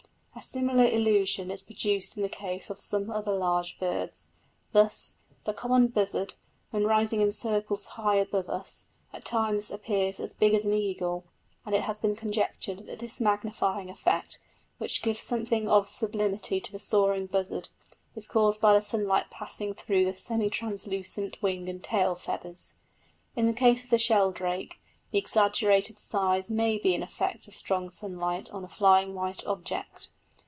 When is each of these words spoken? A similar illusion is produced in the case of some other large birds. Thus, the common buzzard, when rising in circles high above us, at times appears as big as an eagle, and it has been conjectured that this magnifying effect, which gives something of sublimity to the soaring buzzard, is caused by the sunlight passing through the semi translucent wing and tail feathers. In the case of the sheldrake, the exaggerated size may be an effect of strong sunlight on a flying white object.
A 0.33 0.43
similar 0.43 0.85
illusion 0.85 1.51
is 1.51 1.61
produced 1.61 2.15
in 2.15 2.23
the 2.23 2.29
case 2.29 2.71
of 2.71 2.79
some 2.79 3.11
other 3.11 3.33
large 3.33 3.77
birds. 3.79 4.29
Thus, 4.71 5.17
the 5.43 5.53
common 5.53 5.89
buzzard, 5.89 6.33
when 6.71 6.85
rising 6.85 7.21
in 7.21 7.31
circles 7.31 7.85
high 7.85 8.15
above 8.15 8.49
us, 8.49 8.85
at 9.13 9.25
times 9.25 9.69
appears 9.69 10.19
as 10.21 10.33
big 10.33 10.55
as 10.55 10.65
an 10.65 10.73
eagle, 10.73 11.25
and 11.63 11.75
it 11.75 11.81
has 11.83 11.99
been 11.99 12.15
conjectured 12.15 12.87
that 12.87 12.99
this 12.99 13.19
magnifying 13.19 13.89
effect, 13.89 14.39
which 14.79 15.03
gives 15.03 15.19
something 15.21 15.67
of 15.67 15.89
sublimity 15.89 16.59
to 16.61 16.71
the 16.71 16.79
soaring 16.79 17.27
buzzard, 17.27 17.69
is 18.15 18.25
caused 18.25 18.59
by 18.59 18.73
the 18.73 18.81
sunlight 18.81 19.29
passing 19.29 19.75
through 19.75 20.05
the 20.05 20.17
semi 20.17 20.49
translucent 20.49 21.39
wing 21.43 21.69
and 21.69 21.83
tail 21.83 22.15
feathers. 22.15 22.75
In 23.35 23.45
the 23.45 23.53
case 23.53 23.83
of 23.83 23.89
the 23.91 23.99
sheldrake, 23.99 24.79
the 25.11 25.19
exaggerated 25.19 25.99
size 25.99 26.49
may 26.49 26.77
be 26.79 26.95
an 26.95 27.03
effect 27.03 27.47
of 27.47 27.55
strong 27.55 27.91
sunlight 27.91 28.49
on 28.51 28.63
a 28.63 28.69
flying 28.69 29.13
white 29.13 29.45
object. 29.45 30.07